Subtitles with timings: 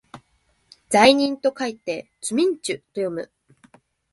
[0.89, 3.31] 罪人と書いてつみんちゅと読む